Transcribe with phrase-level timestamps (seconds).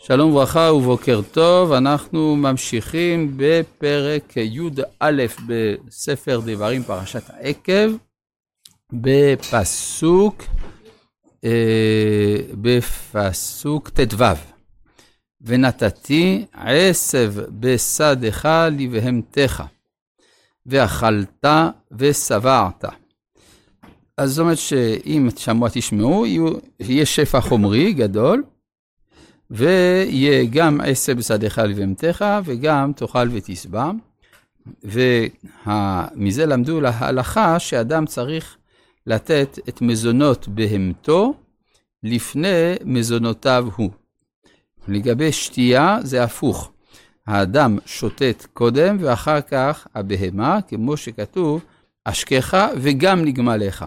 [0.00, 7.90] שלום וברכה ובוקר טוב, אנחנו ממשיכים בפרק י"א בספר דברים פרשת העקב,
[8.92, 10.42] בפסוק,
[11.44, 14.24] אה, בפסוק ט"ו.
[15.40, 19.62] ונתתי עשב בשדך לבהמתך,
[20.66, 21.44] ואכלת
[21.92, 22.84] ושבעת.
[24.16, 26.24] אז זאת אומרת שאם שמוע תשמעו,
[26.80, 28.44] יהיה שפע חומרי גדול,
[29.50, 33.90] ויהיה גם עשב בשדך לבהמתך, וגם תאכל ותשבע.
[34.84, 38.56] ומזה למדו להלכה שאדם צריך
[39.06, 41.34] לתת את מזונות בהמתו
[42.02, 43.90] לפני מזונותיו הוא.
[44.88, 46.70] לגבי שתייה זה הפוך.
[47.26, 51.64] האדם שוטט קודם ואחר כך הבהמה, כמו שכתוב,
[52.04, 53.84] אשקך וגם נגמליך.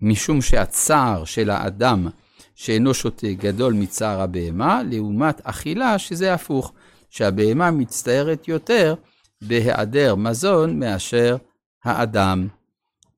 [0.00, 2.08] משום שהצער של האדם
[2.56, 6.72] שאינו שותה גדול מצער הבהמה, לעומת אכילה שזה הפוך,
[7.10, 8.94] שהבהמה מצטערת יותר
[9.42, 11.36] בהיעדר מזון מאשר
[11.84, 12.48] האדם.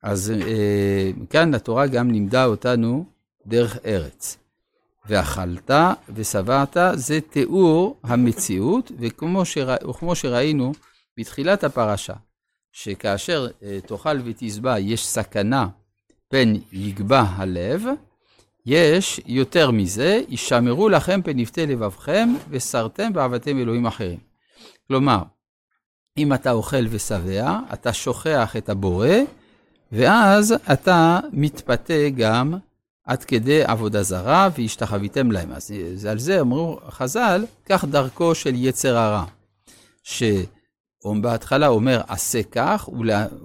[0.02, 3.04] אז אה, כאן התורה גם לימדה אותנו
[3.46, 4.38] דרך ארץ.
[5.06, 5.70] ואכלת
[6.14, 9.76] ושבעת זה תיאור המציאות, וכמו שרא,
[10.14, 10.72] שראינו
[11.18, 12.14] בתחילת הפרשה,
[12.72, 15.68] שכאשר אה, תאכל ותשבע יש סכנה
[16.28, 17.84] פן יגבה הלב,
[18.66, 24.18] יש יותר מזה, ישמרו לכם פן יפתה לבבכם, וסרתם ועבדתם אלוהים אחרים.
[24.88, 25.22] כלומר,
[26.18, 29.08] אם אתה אוכל ושבע, אתה שוכח את הבורא,
[29.92, 32.54] ואז אתה מתפתה גם
[33.06, 35.52] עד כדי עבודה זרה, והשתחוויתם להם.
[35.52, 39.24] אז על זה אמרו חז"ל, כך דרכו של יצר הרע,
[40.02, 42.88] שבהתחלה אומר עשה כך,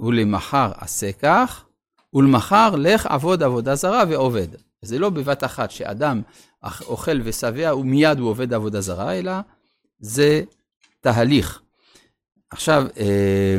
[0.03, 1.65] ולמחר עשה כך,
[2.13, 4.47] ולמחר לך עבוד עבודה זרה ועובד.
[4.83, 6.21] זה לא בבת אחת שאדם
[6.63, 9.33] אוכל ושבע ומיד הוא עובד עבודה זרה, אלא
[9.99, 10.43] זה
[11.01, 11.61] תהליך.
[12.49, 13.57] עכשיו, אה,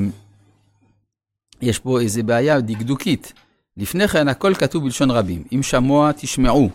[1.63, 3.33] יש פה איזו בעיה דקדוקית.
[3.77, 5.45] לפני כן הכל כתוב בלשון רבים.
[5.53, 6.71] אם שמוע תשמעו,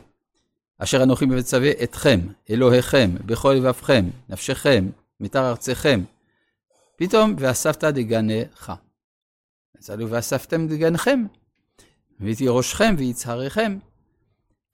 [0.77, 4.89] אשר אנוכי מצווה אתכם, אלוהיכם, בכל לבבכם, נפשכם,
[5.19, 6.03] מיתר ארציכם.
[6.95, 8.73] פתאום, ואספת דגנך.
[9.77, 11.25] יצאנו ואספתם דגנכם,
[12.19, 13.77] והייתי ראשכם ויצהריכם.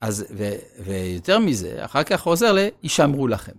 [0.06, 0.52] אז, ו,
[0.84, 3.52] ויותר מזה, אחר כך חוזר ל"ישמרו לכם".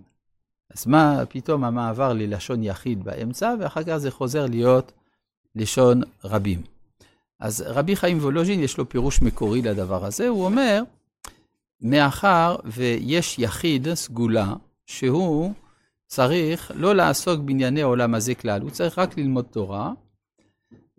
[0.75, 4.91] אז מה פתאום המעבר ללשון יחיד באמצע, ואחר כך זה חוזר להיות
[5.55, 6.61] לשון רבים.
[7.39, 10.83] אז רבי חיים וולוז'ין יש לו פירוש מקורי לדבר הזה, הוא אומר,
[11.81, 14.53] מאחר ויש יחיד סגולה,
[14.85, 15.53] שהוא
[16.07, 19.91] צריך לא לעסוק בענייני העולם הזה כלל, הוא צריך רק ללמוד תורה,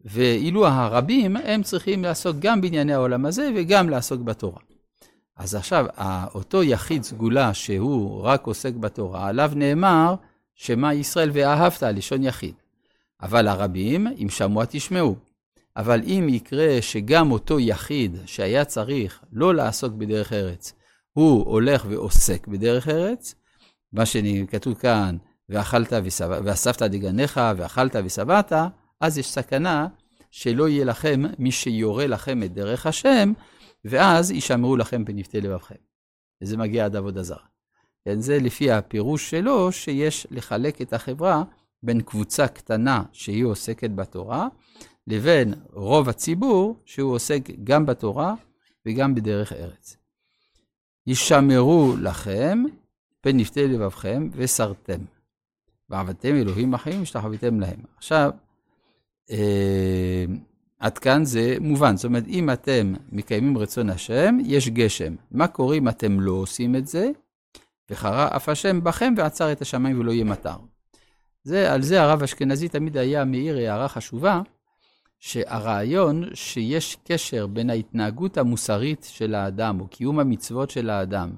[0.04, 4.67] ואילו הרבים, הם צריכים לעסוק גם בענייני העולם הזה וגם לעסוק בתורה.
[5.38, 5.86] אז עכשיו,
[6.34, 10.14] אותו יחיד סגולה שהוא רק עוסק בתורה, עליו נאמר,
[10.54, 12.54] שמע ישראל ואהבת, לשון יחיד.
[13.22, 15.16] אבל הרבים, אם שמוע תשמעו.
[15.76, 20.72] אבל אם יקרה שגם אותו יחיד שהיה צריך לא לעסוק בדרך ארץ,
[21.12, 23.34] הוא הולך ועוסק בדרך ארץ,
[23.92, 25.16] מה שכתוב כאן,
[25.48, 25.92] ואכלת
[26.44, 28.52] ואספת דגניך, ואכלת ושבעת,
[29.00, 29.86] אז יש סכנה
[30.30, 33.32] שלא יהיה לכם מי שיורה לכם את דרך השם,
[33.88, 35.74] ואז יישמרו לכם בנפתי לבבכם.
[36.42, 37.44] וזה מגיע עד עבודה זרה.
[38.04, 41.42] כן, זה לפי הפירוש שלו, שיש לחלק את החברה
[41.82, 44.48] בין קבוצה קטנה שהיא עוסקת בתורה,
[45.06, 48.34] לבין רוב הציבור שהוא עוסק גם בתורה
[48.86, 49.96] וגם בדרך ארץ.
[51.06, 52.62] ישמרו לכם
[53.20, 55.00] פן נפתי לבבכם וסרתם.
[55.90, 57.80] ועבדתם אלוהים אחרים ושתחוויתם להם.
[57.96, 58.30] עכשיו,
[59.30, 60.24] אה,
[60.78, 61.96] עד כאן זה מובן.
[61.96, 65.14] זאת אומרת, אם אתם מקיימים רצון השם, יש גשם.
[65.30, 67.10] מה קורה אם אתם לא עושים את זה?
[67.90, 70.56] וחרה אף השם בכם ועצר את השמיים ולא יהיה מטר.
[71.42, 74.42] זה, על זה הרב אשכנזי תמיד היה מעיר הערה חשובה,
[75.18, 81.30] שהרעיון שיש קשר בין ההתנהגות המוסרית של האדם, או קיום המצוות של האדם,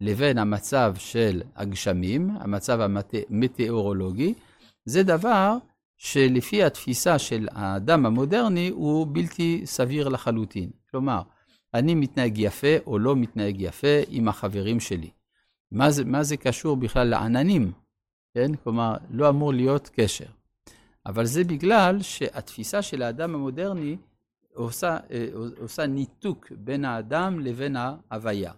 [0.00, 4.34] לבין המצב של הגשמים, המצב המטאורולוגי,
[4.84, 5.56] זה דבר
[5.96, 10.70] שלפי התפיסה של האדם המודרני הוא בלתי סביר לחלוטין.
[10.90, 11.22] כלומר,
[11.74, 15.10] אני מתנהג יפה או לא מתנהג יפה עם החברים שלי.
[15.72, 17.72] מה זה, מה זה קשור בכלל לעננים?
[18.34, 18.54] כן?
[18.54, 20.26] כלומר, לא אמור להיות קשר.
[21.06, 23.96] אבל זה בגלל שהתפיסה של האדם המודרני
[24.54, 25.26] עושה, אה,
[25.60, 28.52] עושה ניתוק בין האדם לבין ההוויה.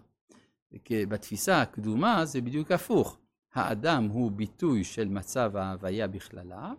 [0.91, 3.17] בתפיסה הקדומה זה בדיוק הפוך.
[3.53, 6.73] האדם הוא ביטוי של מצב ההוויה בכללה,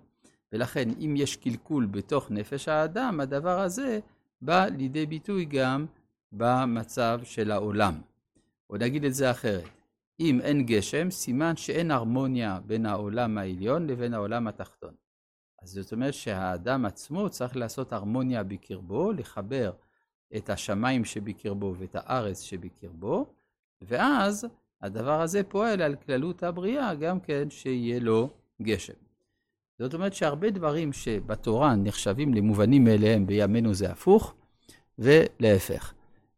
[0.52, 4.00] ולכן אם יש קלקול בתוך נפש האדם, הדבר הזה
[4.42, 5.86] בא לידי ביטוי גם
[6.32, 8.00] במצב של העולם.
[8.70, 9.68] או נגיד את זה אחרת,
[10.20, 14.94] אם אין גשם, סימן שאין הרמוניה בין העולם העליון לבין העולם התחתון.
[15.62, 19.72] אז זאת אומרת שהאדם עצמו צריך לעשות הרמוניה בקרבו, לחבר
[20.36, 23.26] את השמיים שבקרבו ואת הארץ שבקרבו,
[23.82, 24.46] ואז
[24.82, 28.30] הדבר הזה פועל על כללות הבריאה גם כן שיהיה לו
[28.62, 29.09] גשם.
[29.80, 34.34] זאת אומרת שהרבה דברים שבתורה נחשבים למובנים מאליהם בימינו זה הפוך,
[34.98, 35.92] ולהפך.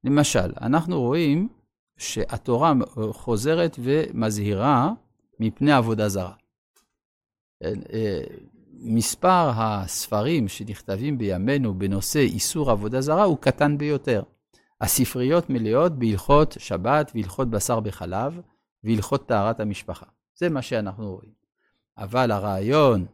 [0.05, 1.49] למשל, אנחנו רואים
[1.99, 2.73] שהתורה
[3.11, 4.91] חוזרת ומזהירה
[5.41, 6.33] מפני עבודה זרה.
[7.63, 8.23] כן, אה,
[8.73, 14.23] מספר הספרים שנכתבים בימינו בנושא איסור עבודה זרה הוא קטן ביותר.
[14.81, 18.41] הספריות מלאות בהלכות שבת והלכות בשר בחלב
[18.85, 20.07] והלכות טהרת המשפחה.
[20.39, 21.33] זה מה שאנחנו רואים.
[21.99, 23.07] אבל הרעיון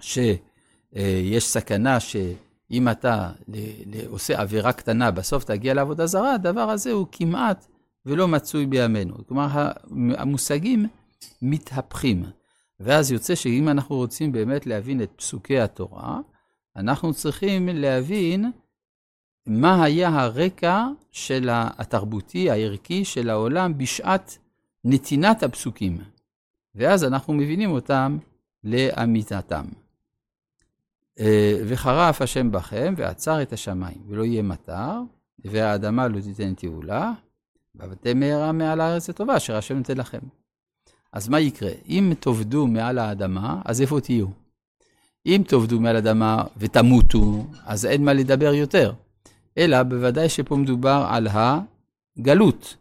[0.00, 3.30] שיש סכנה שאם אתה
[4.06, 7.66] עושה עבירה קטנה, בסוף תגיע לעבודה זרה, הדבר הזה הוא כמעט
[8.06, 9.26] ולא מצוי בימינו.
[9.26, 9.70] כלומר,
[10.16, 10.86] המושגים
[11.42, 12.24] מתהפכים.
[12.80, 16.18] ואז יוצא שאם אנחנו רוצים באמת להבין את פסוקי התורה,
[16.76, 18.50] אנחנו צריכים להבין
[19.46, 24.38] מה היה הרקע של התרבותי, הערכי של העולם בשעת
[24.84, 25.98] נתינת הפסוקים.
[26.74, 28.18] ואז אנחנו מבינים אותם
[28.64, 29.64] לאמיתתם.
[31.20, 34.92] אה, וחרף השם בכם ועצר את השמיים, ולא יהיה מטר,
[35.44, 37.12] והאדמה לא תיתן תעולה,
[37.74, 40.20] ואתם מהרה מעל הארץ הטובה אשר השם נותן לכם.
[41.12, 41.70] אז מה יקרה?
[41.88, 44.26] אם תאבדו מעל האדמה, אז איפה תהיו?
[45.26, 48.92] אם תאבדו מעל האדמה ותמותו, אז אין מה לדבר יותר.
[49.58, 52.76] אלא בוודאי שפה מדובר על הגלות,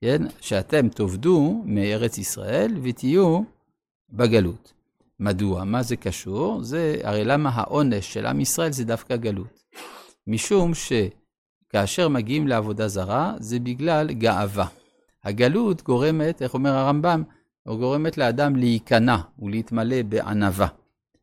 [0.00, 0.22] כן?
[0.40, 3.40] שאתם תאבדו מארץ ישראל ותהיו
[4.10, 4.72] בגלות.
[5.20, 5.64] מדוע?
[5.64, 6.62] מה זה קשור?
[6.62, 9.62] זה, הרי למה העונש של עם ישראל זה דווקא גלות?
[10.26, 14.66] משום שכאשר מגיעים לעבודה זרה, זה בגלל גאווה.
[15.24, 17.22] הגלות גורמת, איך אומר הרמב"ם,
[17.68, 20.68] גורמת לאדם להיכנע ולהתמלא בענווה.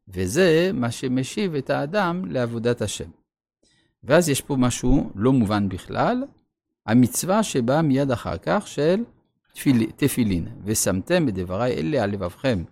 [0.07, 3.09] וזה מה שמשיב את האדם לעבודת השם.
[4.03, 6.23] ואז יש פה משהו לא מובן בכלל,
[6.85, 9.03] המצווה שבאה מיד אחר כך של
[9.53, 12.63] תפיל, תפילין, ושמתם את דבריי אלה על לבבכם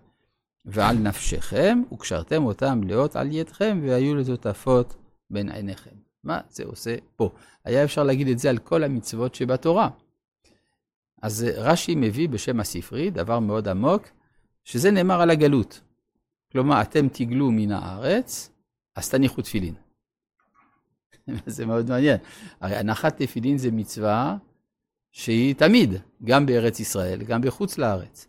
[0.64, 4.96] ועל נפשכם, וקשרתם אותם לאות על ידכם, והיו לטוטפות
[5.30, 5.96] בין עיניכם.
[6.24, 7.30] מה זה עושה פה?
[7.64, 9.88] היה אפשר להגיד את זה על כל המצוות שבתורה.
[11.22, 14.02] אז רש"י מביא בשם הספרי דבר מאוד עמוק,
[14.64, 15.80] שזה נאמר על הגלות.
[16.52, 18.50] כלומר, אתם תגלו מן הארץ,
[18.96, 19.74] אז תניחו תפילין.
[21.46, 22.18] זה מאוד מעניין.
[22.60, 24.36] הרי הנחת תפילין זה מצווה
[25.12, 25.90] שהיא תמיד,
[26.24, 28.26] גם בארץ ישראל, גם בחוץ לארץ.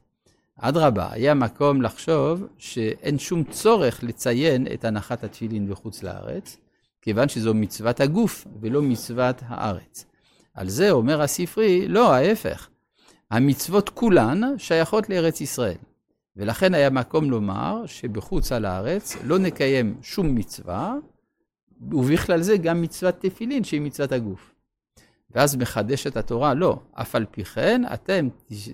[0.59, 6.57] אדרבה, היה מקום לחשוב שאין שום צורך לציין את הנחת התפילין בחוץ לארץ,
[7.01, 10.05] כיוון שזו מצוות הגוף ולא מצוות הארץ.
[10.53, 12.69] על זה אומר הספרי, לא, ההפך.
[13.31, 15.77] המצוות כולן שייכות לארץ ישראל.
[16.37, 20.95] ולכן היה מקום לומר שבחוץ על הארץ לא נקיים שום מצווה,
[21.91, 24.55] ובכלל זה גם מצוות תפילין שהיא מצוות הגוף.
[25.31, 28.27] ואז מחדשת התורה, לא, אף על פי כן אתם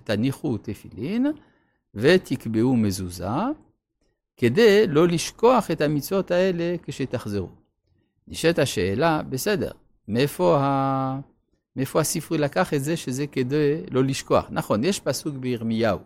[0.04, 1.32] תניחו תפילין
[1.96, 3.26] ותקבעו מזוזה,
[4.38, 7.50] כדי לא לשכוח את המצוות האלה כשתחזרו.
[8.28, 9.72] נשאלת השאלה, בסדר,
[10.08, 11.20] מאיפה, ה...
[11.76, 14.48] מאיפה הספרי לקח את זה שזה כדי לא לשכוח?
[14.50, 16.00] נכון, יש פסוק בירמיהו,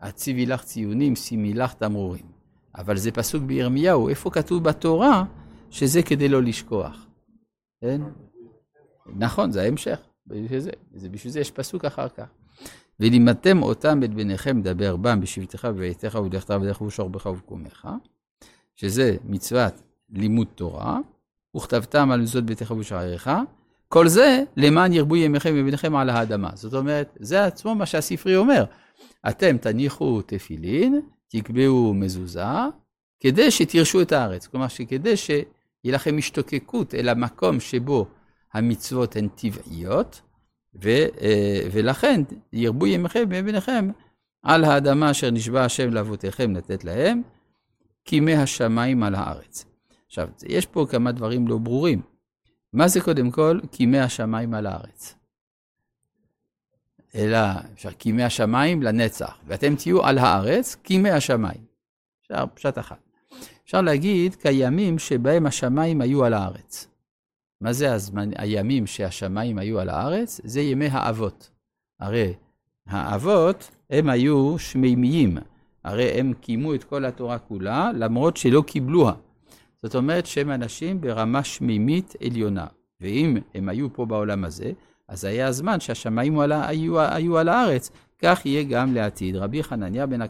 [0.00, 2.26] הציבי לך ציונים, שימי לך תמרורים.
[2.74, 5.24] אבל זה פסוק בירמיהו, איפה כתוב בתורה
[5.70, 7.06] שזה כדי לא לשכוח?
[7.80, 8.00] כן?
[9.06, 10.00] נכון, זה ההמשך.
[10.26, 12.26] בשביל זה, זה בשביל זה יש פסוק אחר כך.
[13.00, 17.88] ולימדתם אותם את בניכם לדבר בם בשבתך ובביתך ובדרכך ובדרך ובשוכבך ובקומך,
[18.76, 20.98] שזה מצוות לימוד תורה,
[21.56, 23.30] וכתבתם על מזוזות ביתך ובשעריך,
[23.88, 26.50] כל זה למען ירבו ימיכם ובניכם על האדמה.
[26.54, 28.64] זאת אומרת, זה עצמו מה שהספרי אומר.
[29.28, 32.42] אתם תניחו תפילין, תקבעו מזוזה,
[33.20, 34.46] כדי שתירשו את הארץ.
[34.46, 35.44] כלומר, שכדי שיהיה
[35.84, 38.06] לכם השתוקקות אל המקום שבו
[38.52, 40.20] המצוות הן טבעיות,
[40.74, 40.88] ו,
[41.20, 42.20] אה, ולכן
[42.52, 43.90] ירבו ימיכם וביניכם
[44.42, 47.22] על האדמה אשר נשבע השם לאבותיכם לתת להם,
[48.04, 49.64] כימי השמיים על הארץ.
[50.06, 52.02] עכשיו, יש פה כמה דברים לא ברורים.
[52.72, 55.14] מה זה קודם כל כימי השמיים על הארץ?
[57.14, 57.38] אלא
[57.74, 61.64] אפשר כימי השמיים לנצח, ואתם תהיו על הארץ כימי השמיים.
[62.22, 63.08] אפשר פשט אחת.
[63.64, 66.88] אפשר להגיד כימים שבהם השמיים היו על הארץ.
[67.60, 70.40] מה זה הזמן, הימים שהשמיים היו על הארץ?
[70.44, 71.50] זה ימי האבות.
[72.00, 72.34] הרי
[72.86, 75.38] האבות הם היו שמימיים,
[75.84, 79.12] הרי הם קיימו את כל התורה כולה, למרות שלא קיבלוה.
[79.82, 82.66] זאת אומרת שהם אנשים ברמה שמימית עליונה.
[83.00, 84.72] ואם הם היו פה בעולם הזה,
[85.08, 89.36] אז היה הזמן שהשמיים היו, היו על הארץ, כך יהיה גם לעתיד.
[89.36, 90.22] רבי חנניה בן